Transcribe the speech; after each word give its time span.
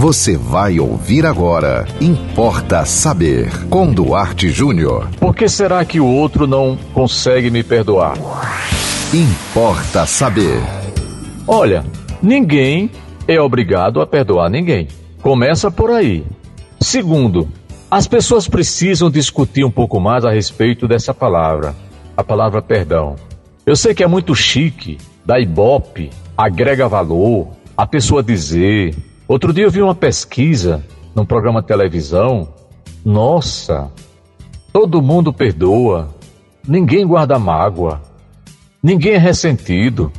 Você 0.00 0.34
vai 0.34 0.80
ouvir 0.80 1.26
agora. 1.26 1.86
Importa 2.00 2.86
saber. 2.86 3.50
Com 3.68 3.92
Duarte 3.92 4.48
Júnior. 4.48 5.10
Por 5.20 5.36
que 5.36 5.46
será 5.46 5.84
que 5.84 6.00
o 6.00 6.06
outro 6.06 6.46
não 6.46 6.74
consegue 6.94 7.50
me 7.50 7.62
perdoar? 7.62 8.16
Importa 9.12 10.06
saber. 10.06 10.58
Olha, 11.46 11.84
ninguém 12.22 12.90
é 13.28 13.38
obrigado 13.38 14.00
a 14.00 14.06
perdoar 14.06 14.48
ninguém. 14.48 14.88
Começa 15.20 15.70
por 15.70 15.90
aí. 15.90 16.24
Segundo, 16.80 17.46
as 17.90 18.08
pessoas 18.08 18.48
precisam 18.48 19.10
discutir 19.10 19.66
um 19.66 19.70
pouco 19.70 20.00
mais 20.00 20.24
a 20.24 20.30
respeito 20.30 20.88
dessa 20.88 21.12
palavra, 21.12 21.76
a 22.16 22.24
palavra 22.24 22.62
perdão. 22.62 23.16
Eu 23.66 23.76
sei 23.76 23.92
que 23.92 24.02
é 24.02 24.06
muito 24.06 24.34
chique, 24.34 24.96
dá 25.26 25.38
ibope, 25.38 26.08
agrega 26.38 26.88
valor, 26.88 27.48
a 27.76 27.86
pessoa 27.86 28.22
dizer, 28.22 28.96
Outro 29.30 29.52
dia 29.52 29.62
eu 29.62 29.70
vi 29.70 29.80
uma 29.80 29.94
pesquisa 29.94 30.84
num 31.14 31.24
programa 31.24 31.60
de 31.60 31.68
televisão. 31.68 32.48
Nossa, 33.04 33.88
todo 34.72 35.00
mundo 35.00 35.32
perdoa, 35.32 36.08
ninguém 36.66 37.06
guarda 37.06 37.38
mágoa, 37.38 38.02
ninguém 38.82 39.12
é 39.12 39.18
ressentido. 39.18 40.10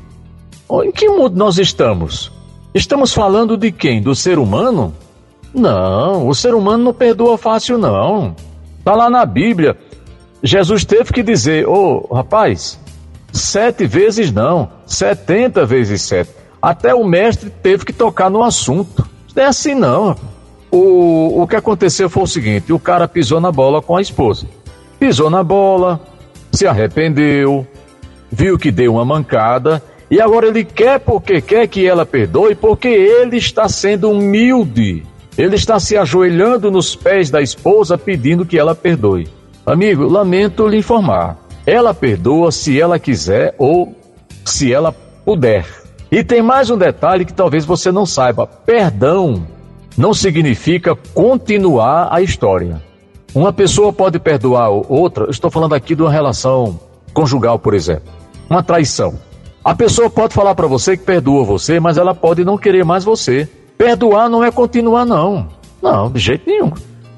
Em 0.86 0.94
que 0.94 1.10
mundo 1.10 1.36
nós 1.36 1.58
estamos? 1.58 2.32
Estamos 2.74 3.14
falando 3.14 3.58
de 3.58 3.70
quem? 3.70 4.02
Do 4.02 4.16
ser 4.16 4.40
humano? 4.40 4.96
Não, 5.54 6.30
o 6.30 6.34
ser 6.34 6.56
humano 6.56 6.86
não 6.86 6.94
perdoa 6.94 7.38
fácil, 7.38 7.78
não. 7.78 8.34
Está 8.80 8.96
lá 8.96 9.10
na 9.10 9.26
Bíblia. 9.26 9.78
Jesus 10.42 10.86
teve 10.86 11.12
que 11.12 11.22
dizer: 11.22 11.68
Ô 11.68 12.08
oh, 12.10 12.16
rapaz, 12.16 12.80
sete 13.34 13.86
vezes 13.86 14.32
não, 14.32 14.70
setenta 14.86 15.66
vezes 15.66 16.02
sete. 16.02 16.40
Até 16.62 16.94
o 16.94 17.04
mestre 17.04 17.50
teve 17.50 17.84
que 17.84 17.92
tocar 17.92 18.30
no 18.30 18.44
assunto. 18.44 19.10
Não 19.36 19.44
é 19.44 19.48
assim 19.48 19.76
não. 19.76 20.16
O, 20.72 21.42
o 21.42 21.48
que 21.48 21.56
aconteceu 21.56 22.10
foi 22.10 22.24
o 22.24 22.28
seguinte: 22.28 22.72
o 22.72 22.80
cara 22.80 23.08
pisou 23.08 23.40
na 23.42 23.52
bola 23.52 23.82
com 23.82 23.96
a 23.96 24.02
esposa. 24.02 24.48
Pisou 25.00 25.30
na 25.30 25.44
bola, 25.44 26.00
se 26.52 26.68
arrependeu, 26.68 27.66
viu 28.32 28.58
que 28.58 28.72
deu 28.72 28.94
uma 28.94 29.06
mancada 29.06 29.84
e 30.12 30.20
agora 30.20 30.48
ele 30.48 30.66
quer 30.66 31.00
porque 31.00 31.42
quer 31.42 31.68
que 31.68 31.88
ela 31.88 32.06
perdoe, 32.06 32.54
porque 32.54 32.90
ele 32.90 33.38
está 33.38 33.70
sendo 33.70 34.12
humilde. 34.12 35.04
Ele 35.38 35.56
está 35.56 35.80
se 35.80 35.96
ajoelhando 35.96 36.70
nos 36.70 36.96
pés 36.96 37.30
da 37.30 37.42
esposa 37.42 37.98
pedindo 37.98 38.46
que 38.46 38.60
ela 38.60 38.76
perdoe. 38.76 39.30
Amigo, 39.66 40.08
lamento 40.08 40.68
lhe 40.68 40.78
informar. 40.78 41.38
Ela 41.66 41.94
perdoa 41.94 42.52
se 42.52 42.80
ela 42.80 43.00
quiser 43.00 43.56
ou 43.58 43.96
se 44.44 44.74
ela 44.74 44.92
puder. 44.92 45.66
E 46.12 46.26
tem 46.26 46.42
mais 46.42 46.70
um 46.70 46.78
detalhe 46.78 47.24
que 47.24 47.32
talvez 47.32 47.64
você 47.64 47.90
não 47.90 48.06
saiba: 48.06 48.46
perdão 48.46 49.48
não 49.98 50.14
significa 50.14 50.94
continuar 51.14 52.10
a 52.12 52.22
história. 52.22 52.82
Uma 53.34 53.54
pessoa 53.54 53.94
pode 53.94 54.20
perdoar 54.20 54.70
outra, 54.70 55.30
estou 55.30 55.50
falando 55.50 55.74
aqui 55.74 55.96
de 55.96 56.02
uma 56.02 56.12
relação 56.12 56.78
conjugal, 57.14 57.58
por 57.58 57.74
exemplo, 57.74 58.12
uma 58.50 58.62
traição. 58.62 59.18
A 59.64 59.74
pessoa 59.74 60.10
pode 60.10 60.34
falar 60.34 60.54
para 60.54 60.68
você 60.68 60.98
que 60.98 61.04
perdoa 61.04 61.46
você, 61.46 61.80
mas 61.80 61.98
ela 61.98 62.14
pode 62.14 62.44
não 62.44 62.58
querer 62.58 62.84
mais 62.84 63.06
você. 63.06 63.48
Perdoar 63.78 64.28
não 64.28 64.44
é 64.44 64.52
continuar, 64.52 65.06
não. 65.06 65.48
Não, 65.82 66.12
de 66.12 66.20
jeito 66.20 66.50
nenhum. 66.50 66.72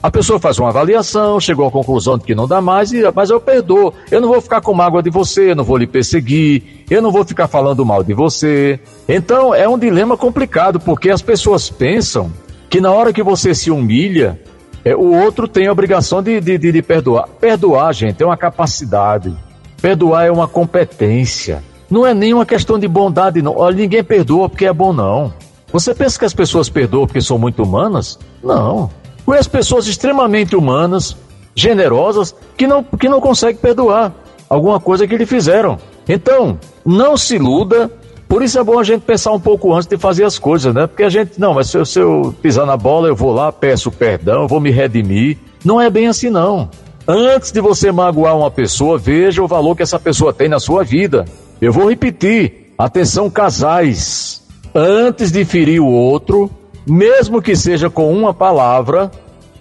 A 0.04 0.12
pessoa 0.12 0.38
faz 0.38 0.59
uma 0.59 0.68
avaliação, 0.68 1.40
chegou 1.40 1.66
à 1.66 1.72
conclusão 1.72 2.18
de 2.18 2.26
que 2.26 2.36
não 2.36 2.46
dá 2.46 2.59
mais, 2.59 2.92
e, 2.92 3.02
mas 3.16 3.30
eu 3.30 3.40
perdoo. 3.40 3.94
Eu 4.12 4.20
não 4.20 4.28
vou 4.28 4.42
ficar 4.42 4.59
com 4.59 4.73
mágoa 4.73 5.02
de 5.02 5.09
você, 5.09 5.52
eu 5.52 5.56
não 5.56 5.64
vou 5.64 5.78
lhe 5.78 5.88
perseguir, 5.88 6.84
eu 6.90 7.02
não 7.02 7.09
vou 7.09 7.23
ficar 7.23 7.48
falando 7.48 7.86
mal 7.86 8.04
de 8.04 8.14
você. 8.14 8.81
Então 9.08 9.56
é 9.56 9.66
um 9.66 9.80
dilema 9.80 10.18
complicado, 10.18 10.78
porque 10.78 11.09
as 11.09 11.22
pessoas 11.22 11.70
pensam 11.70 12.30
que 12.70 12.81
na 12.81 12.92
hora 12.92 13.14
que 13.14 13.24
você 13.24 13.56
se 13.56 13.72
humilha, 13.72 14.38
é, 14.84 14.94
o 14.94 15.14
outro 15.24 15.48
tem 15.48 15.68
a 15.68 15.72
obrigação 15.72 16.22
de, 16.22 16.42
de, 16.42 16.58
de, 16.58 16.74
de 16.74 16.81
perdoar. 16.81 17.30
Perdoar, 17.40 17.94
gente, 17.94 18.22
é 18.22 18.26
uma 18.26 18.36
capacidade. 18.36 19.34
Perdoar 19.81 20.25
é 20.25 20.31
uma 20.31 20.50
competência. 20.50 21.63
Não 21.90 22.06
é 22.06 22.13
nem 22.13 22.34
uma 22.34 22.46
questão 22.46 22.78
de 22.78 22.90
bondade, 22.90 23.42
não. 23.42 23.56
Olha, 23.56 23.78
ninguém 23.78 24.03
perdoa 24.03 24.50
porque 24.50 24.66
é 24.66 24.74
bom, 24.74 24.92
não. 24.92 25.34
Você 25.72 25.96
pensa 25.96 26.19
que 26.19 26.25
as 26.25 26.34
pessoas 26.34 26.68
perdoam 26.68 27.08
porque 27.08 27.22
são 27.22 27.38
muito 27.38 27.63
humanas? 27.63 28.19
Não. 28.44 28.90
Conheço 29.25 29.50
pessoas 29.50 29.88
extremamente 29.88 30.56
humanas, 30.56 31.16
generosas, 31.56 32.35
que 32.57 32.67
não, 32.67 32.84
que 32.84 33.07
não 33.07 33.22
conseguem 33.22 33.61
perdoar 33.61 34.13
alguma 34.50 34.79
coisa 34.79 35.07
que 35.07 35.17
lhe 35.17 35.25
fizeram. 35.25 35.78
Então, 36.07 36.59
não 36.85 37.16
se 37.16 37.35
iluda. 37.35 37.89
Por 38.28 38.41
isso 38.41 38.59
é 38.59 38.63
bom 38.63 38.79
a 38.79 38.83
gente 38.83 39.01
pensar 39.01 39.31
um 39.31 39.39
pouco 39.39 39.73
antes 39.73 39.88
de 39.88 39.97
fazer 39.97 40.23
as 40.23 40.39
coisas, 40.39 40.73
né? 40.73 40.88
Porque 40.88 41.03
a 41.03 41.09
gente, 41.09 41.39
não, 41.39 41.53
mas 41.53 41.69
se 41.69 41.78
eu, 41.78 41.85
se 41.85 42.00
eu 42.00 42.33
pisar 42.41 42.66
na 42.66 42.75
bola, 42.75 43.07
eu 43.07 43.16
vou 43.16 43.31
lá, 43.31 43.51
peço 43.51 43.91
perdão, 43.91 44.47
vou 44.47 44.59
me 44.59 44.72
redimir. 44.72 45.38
Não 45.63 45.79
é 45.79 45.89
bem 45.89 46.07
assim, 46.07 46.29
não. 46.29 46.69
Antes 47.07 47.51
de 47.51 47.62
você 47.62 47.91
magoar 47.91 48.35
uma 48.38 48.50
pessoa, 48.50 48.97
veja 48.97 49.44
o 49.44 49.47
valor 49.47 49.75
que 49.75 49.83
essa 49.83 50.00
pessoa 50.00 50.33
tem 50.33 50.50
na 50.50 50.59
sua 50.59 50.83
vida. 50.83 51.25
Eu 51.62 51.72
vou 51.72 51.89
repetir. 51.89 52.73
Atenção, 52.78 53.29
casais. 53.29 54.41
Antes 54.73 55.31
de 55.31 55.45
ferir 55.45 55.81
o 55.81 55.88
outro, 55.88 56.50
mesmo 56.85 57.41
que 57.41 57.55
seja 57.55 57.89
com 57.89 58.11
uma 58.11 58.33
palavra, 58.33 59.11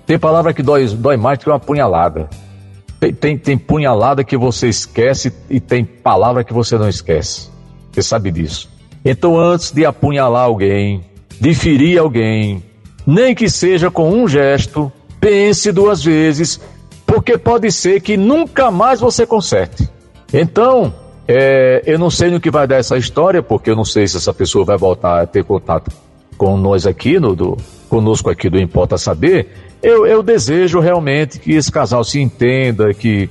tem 0.07 0.19
palavra 0.19 0.53
que 0.53 0.63
dói, 0.63 0.87
dói 0.87 1.17
mais 1.17 1.39
do 1.39 1.45
que 1.45 1.51
uma 1.51 1.61
punhalada. 1.61 2.29
Tem, 2.99 3.13
tem, 3.13 3.39
tem 3.39 3.59
punhalada 3.59 4.25
que 4.25 4.37
você 4.37 4.69
esquece 4.69 5.33
e 5.49 5.61
tem 5.61 5.85
palavra 5.85 6.45
que 6.45 6.53
você 6.53 6.77
não 6.77 6.89
esquece. 6.89 7.51
Você 7.93 8.03
sabe 8.03 8.31
disso. 8.31 8.71
Então, 9.05 9.39
antes 9.39 9.73
de 9.73 9.85
apunhalar 9.85 10.45
alguém, 10.45 11.05
de 11.41 11.55
ferir 11.55 11.99
alguém, 11.99 12.63
nem 13.07 13.35
que 13.35 13.49
seja 13.49 13.91
com 13.91 14.11
um 14.11 14.29
gesto, 14.29 14.93
pense 15.21 15.73
duas 15.73 16.03
vezes, 16.03 16.61
porque 17.05 17.37
pode 17.37 17.71
ser 17.73 18.01
que 18.01 18.17
nunca 18.17 18.71
mais 18.71 19.01
você 19.01 19.27
conserte. 19.27 19.89
Então, 20.33 20.95
é, 21.27 21.83
eu 21.85 21.99
não 21.99 22.11
sei 22.11 22.31
no 22.31 22.41
que 22.41 22.51
vai 22.51 22.67
dar 22.67 22.77
essa 22.77 22.97
história, 22.97 23.43
porque 23.43 23.71
eu 23.71 23.77
não 23.77 23.85
sei 23.85 24.07
se 24.07 24.17
essa 24.17 24.33
pessoa 24.33 24.65
vai 24.65 24.77
voltar 24.77 25.23
a 25.23 25.27
ter 25.27 25.45
contato 25.45 25.91
com 26.37 26.57
nós 26.57 26.87
aqui, 26.87 27.19
no, 27.19 27.35
do, 27.35 27.57
conosco 27.89 28.31
aqui 28.31 28.49
do 28.49 28.59
Importa 28.59 28.97
Saber, 28.97 29.49
eu, 29.83 30.07
eu 30.07 30.23
desejo 30.23 30.81
realmente 30.81 31.39
que 31.39 31.53
esse 31.53 31.71
casal 31.71 32.05
se 32.05 32.21
entenda, 32.21 32.95
que, 32.95 33.29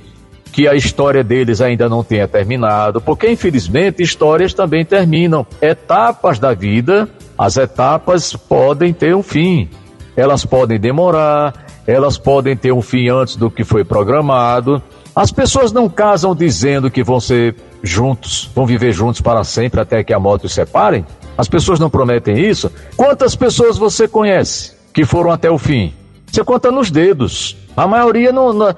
que 0.52 0.68
a 0.68 0.74
história 0.74 1.24
deles 1.24 1.60
ainda 1.60 1.88
não 1.88 2.04
tenha 2.04 2.28
terminado, 2.28 3.00
porque 3.00 3.30
infelizmente 3.30 4.02
histórias 4.02 4.52
também 4.52 4.84
terminam. 4.84 5.46
Etapas 5.60 6.38
da 6.38 6.52
vida, 6.52 7.08
as 7.38 7.56
etapas 7.56 8.34
podem 8.34 8.92
ter 8.92 9.16
um 9.16 9.22
fim. 9.22 9.68
Elas 10.14 10.44
podem 10.44 10.78
demorar, 10.78 11.66
elas 11.86 12.18
podem 12.18 12.54
ter 12.54 12.70
um 12.70 12.82
fim 12.82 13.08
antes 13.08 13.36
do 13.36 13.50
que 13.50 13.64
foi 13.64 13.82
programado. 13.82 14.82
As 15.16 15.32
pessoas 15.32 15.72
não 15.72 15.88
casam 15.88 16.34
dizendo 16.34 16.90
que 16.90 17.02
vão 17.02 17.18
ser 17.18 17.56
juntos, 17.82 18.50
vão 18.54 18.66
viver 18.66 18.92
juntos 18.92 19.20
para 19.20 19.42
sempre 19.42 19.80
até 19.80 20.04
que 20.04 20.12
a 20.12 20.20
morte 20.20 20.46
os 20.46 20.54
separem. 20.54 21.04
As 21.42 21.48
pessoas 21.48 21.80
não 21.80 21.90
prometem 21.90 22.38
isso. 22.38 22.70
Quantas 22.96 23.34
pessoas 23.34 23.76
você 23.76 24.06
conhece 24.06 24.74
que 24.94 25.04
foram 25.04 25.32
até 25.32 25.50
o 25.50 25.58
fim? 25.58 25.92
Você 26.24 26.44
conta 26.44 26.70
nos 26.70 26.88
dedos. 26.88 27.56
A 27.76 27.84
maioria 27.84 28.30
não, 28.30 28.52
não 28.52 28.72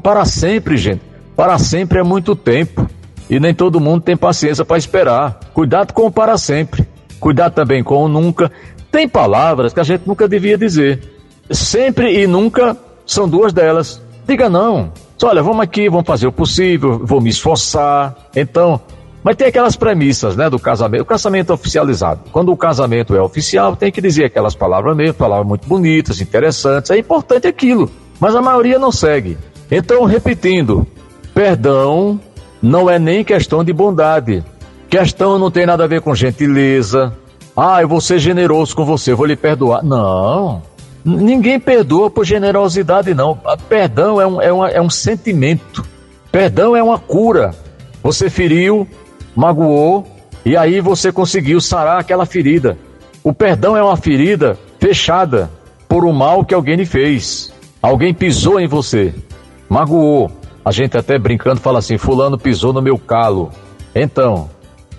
para 0.00 0.24
sempre, 0.24 0.76
gente. 0.76 1.02
Para 1.34 1.58
sempre 1.58 1.98
é 1.98 2.04
muito 2.04 2.36
tempo. 2.36 2.88
E 3.28 3.40
nem 3.40 3.52
todo 3.52 3.80
mundo 3.80 4.02
tem 4.02 4.16
paciência 4.16 4.64
para 4.64 4.78
esperar. 4.78 5.40
Cuidado 5.52 5.92
com 5.92 6.06
o 6.06 6.12
para 6.12 6.38
sempre. 6.38 6.86
Cuidado 7.18 7.52
também 7.52 7.82
com 7.82 8.04
o 8.04 8.08
nunca. 8.08 8.48
Tem 8.92 9.08
palavras 9.08 9.72
que 9.72 9.80
a 9.80 9.84
gente 9.84 10.06
nunca 10.06 10.28
devia 10.28 10.56
dizer. 10.56 11.02
Sempre 11.50 12.22
e 12.22 12.28
nunca 12.28 12.76
são 13.04 13.28
duas 13.28 13.52
delas. 13.52 14.00
Diga 14.24 14.48
não. 14.48 14.92
Olha, 15.20 15.42
vamos 15.42 15.62
aqui, 15.62 15.88
vamos 15.88 16.06
fazer 16.06 16.28
o 16.28 16.32
possível, 16.32 17.00
vou 17.04 17.20
me 17.20 17.30
esforçar. 17.30 18.14
Então, 18.36 18.80
mas 19.24 19.36
tem 19.36 19.46
aquelas 19.46 19.74
premissas, 19.74 20.36
né, 20.36 20.50
do 20.50 20.58
casamento, 20.58 21.00
o 21.00 21.06
casamento 21.06 21.52
oficializado. 21.54 22.20
Quando 22.30 22.52
o 22.52 22.56
casamento 22.56 23.16
é 23.16 23.22
oficial, 23.22 23.74
tem 23.74 23.90
que 23.90 24.02
dizer 24.02 24.26
aquelas 24.26 24.54
palavras 24.54 24.94
mesmo, 24.94 25.14
palavras 25.14 25.48
muito 25.48 25.66
bonitas, 25.66 26.20
interessantes, 26.20 26.90
é 26.90 26.98
importante 26.98 27.46
aquilo. 27.46 27.90
Mas 28.20 28.36
a 28.36 28.42
maioria 28.42 28.78
não 28.78 28.92
segue. 28.92 29.38
Então, 29.70 30.04
repetindo, 30.04 30.86
perdão 31.32 32.20
não 32.60 32.88
é 32.88 32.98
nem 32.98 33.24
questão 33.24 33.64
de 33.64 33.72
bondade. 33.72 34.44
Questão 34.90 35.38
não 35.38 35.50
tem 35.50 35.64
nada 35.64 35.84
a 35.84 35.86
ver 35.86 36.02
com 36.02 36.14
gentileza. 36.14 37.12
Ah, 37.56 37.80
eu 37.80 37.88
vou 37.88 38.00
ser 38.00 38.18
generoso 38.18 38.76
com 38.76 38.84
você, 38.84 39.14
vou 39.14 39.26
lhe 39.26 39.36
perdoar. 39.36 39.82
Não. 39.82 40.62
Ninguém 41.04 41.58
perdoa 41.58 42.10
por 42.10 42.24
generosidade, 42.24 43.14
não. 43.14 43.38
Perdão 43.68 44.20
é 44.20 44.26
um, 44.26 44.40
é, 44.40 44.52
uma, 44.52 44.68
é 44.68 44.80
um 44.80 44.90
sentimento. 44.90 45.84
Perdão 46.30 46.76
é 46.76 46.82
uma 46.82 46.98
cura. 46.98 47.54
Você 48.02 48.28
feriu, 48.28 48.86
magoou 49.34 50.06
e 50.44 50.56
aí 50.56 50.80
você 50.80 51.10
conseguiu 51.10 51.60
sarar 51.60 51.98
aquela 51.98 52.26
ferida. 52.26 52.76
O 53.22 53.32
perdão 53.32 53.76
é 53.76 53.82
uma 53.82 53.96
ferida 53.96 54.58
fechada 54.78 55.50
por 55.88 56.04
um 56.04 56.12
mal 56.12 56.44
que 56.44 56.54
alguém 56.54 56.76
lhe 56.76 56.86
fez. 56.86 57.52
Alguém 57.80 58.12
pisou 58.12 58.60
em 58.60 58.66
você, 58.66 59.14
magoou. 59.68 60.30
A 60.64 60.70
gente 60.70 60.96
até 60.96 61.18
brincando 61.18 61.60
fala 61.60 61.78
assim: 61.78 61.98
Fulano 61.98 62.38
pisou 62.38 62.72
no 62.72 62.82
meu 62.82 62.98
calo. 62.98 63.50
Então, 63.94 64.48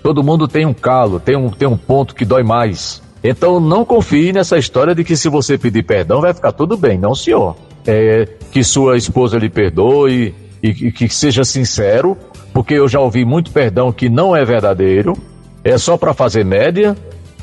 todo 0.02 0.22
mundo 0.22 0.46
tem 0.46 0.64
um 0.64 0.74
calo, 0.74 1.18
tem 1.18 1.36
um, 1.36 1.50
tem 1.50 1.68
um 1.68 1.76
ponto 1.76 2.14
que 2.14 2.24
dói 2.24 2.42
mais. 2.42 3.02
Então 3.22 3.58
não 3.58 3.84
confie 3.84 4.32
nessa 4.32 4.56
história 4.56 4.94
de 4.94 5.02
que 5.02 5.16
se 5.16 5.28
você 5.28 5.58
pedir 5.58 5.82
perdão 5.82 6.20
vai 6.20 6.32
ficar 6.32 6.52
tudo 6.52 6.76
bem. 6.76 6.96
Não, 6.98 7.14
senhor. 7.14 7.56
É, 7.84 8.26
que 8.50 8.64
sua 8.64 8.96
esposa 8.96 9.38
lhe 9.38 9.48
perdoe 9.48 10.34
e, 10.62 10.68
e 10.68 10.92
que 10.92 11.08
seja 11.08 11.44
sincero, 11.44 12.16
porque 12.52 12.74
eu 12.74 12.88
já 12.88 13.00
ouvi 13.00 13.24
muito 13.24 13.50
perdão 13.50 13.92
que 13.92 14.08
não 14.08 14.34
é 14.34 14.44
verdadeiro, 14.44 15.16
é 15.62 15.76
só 15.78 15.96
para 15.96 16.14
fazer 16.14 16.44
média 16.44 16.96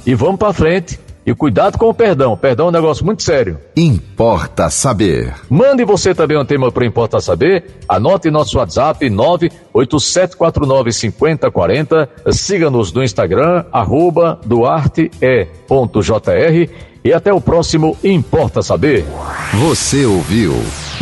e 0.05 0.15
vamos 0.15 0.37
para 0.37 0.53
frente. 0.53 0.99
E 1.25 1.33
cuidado 1.33 1.77
com 1.77 1.87
o 1.87 1.93
perdão. 1.93 2.35
Perdão 2.35 2.65
é 2.65 2.69
um 2.69 2.73
negócio 2.73 3.05
muito 3.05 3.23
sério. 3.23 3.57
Importa 3.77 4.69
saber. 4.69 5.33
Mande 5.49 5.85
você 5.85 6.13
também 6.13 6.37
um 6.37 6.43
tema 6.43 6.69
para 6.69 6.85
Importa 6.85 7.21
Saber. 7.21 7.63
Anote 7.87 8.29
nosso 8.29 8.57
WhatsApp 8.57 9.09
987495040. 9.09 12.09
Siga-nos 12.31 12.91
no 12.91 13.01
Instagram, 13.01 13.63
arroba 13.71 14.37
duarte.jr. 14.45 15.47
E 17.05 17.13
até 17.13 17.33
o 17.33 17.39
próximo 17.39 17.95
Importa 18.03 18.61
Saber. 18.61 19.05
Você 19.53 20.05
ouviu 20.05 20.61